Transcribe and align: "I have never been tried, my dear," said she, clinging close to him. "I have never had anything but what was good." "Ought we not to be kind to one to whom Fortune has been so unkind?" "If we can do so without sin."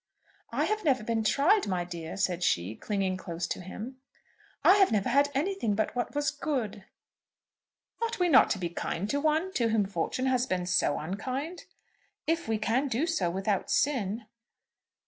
"I 0.49 0.63
have 0.63 0.83
never 0.83 1.03
been 1.03 1.23
tried, 1.23 1.67
my 1.67 1.83
dear," 1.83 2.17
said 2.17 2.41
she, 2.41 2.75
clinging 2.75 3.17
close 3.17 3.45
to 3.45 3.61
him. 3.61 3.97
"I 4.63 4.77
have 4.77 4.91
never 4.91 5.09
had 5.09 5.29
anything 5.35 5.75
but 5.75 5.95
what 5.95 6.15
was 6.15 6.31
good." 6.31 6.85
"Ought 8.01 8.17
we 8.17 8.27
not 8.27 8.49
to 8.49 8.57
be 8.57 8.69
kind 8.69 9.07
to 9.11 9.19
one 9.21 9.53
to 9.53 9.67
whom 9.69 9.85
Fortune 9.85 10.25
has 10.25 10.47
been 10.47 10.65
so 10.65 10.97
unkind?" 10.97 11.65
"If 12.25 12.47
we 12.47 12.57
can 12.57 12.87
do 12.87 13.05
so 13.05 13.29
without 13.29 13.69
sin." 13.69 14.25